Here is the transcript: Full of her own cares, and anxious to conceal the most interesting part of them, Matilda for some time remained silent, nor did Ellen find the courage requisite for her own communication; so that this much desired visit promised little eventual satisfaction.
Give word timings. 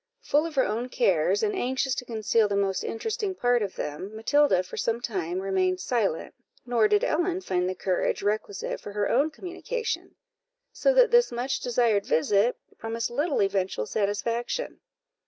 Full 0.23 0.47
of 0.47 0.55
her 0.55 0.65
own 0.65 0.89
cares, 0.89 1.43
and 1.43 1.53
anxious 1.55 1.93
to 1.93 2.05
conceal 2.05 2.47
the 2.47 2.55
most 2.55 2.83
interesting 2.83 3.35
part 3.35 3.61
of 3.61 3.75
them, 3.75 4.15
Matilda 4.15 4.63
for 4.63 4.75
some 4.75 4.99
time 4.99 5.39
remained 5.41 5.79
silent, 5.79 6.33
nor 6.65 6.87
did 6.87 7.03
Ellen 7.03 7.41
find 7.41 7.69
the 7.69 7.75
courage 7.75 8.23
requisite 8.23 8.81
for 8.81 8.93
her 8.93 9.07
own 9.11 9.29
communication; 9.29 10.15
so 10.73 10.91
that 10.95 11.11
this 11.11 11.31
much 11.31 11.59
desired 11.59 12.07
visit 12.07 12.57
promised 12.79 13.11
little 13.11 13.43
eventual 13.43 13.85
satisfaction. 13.85 14.79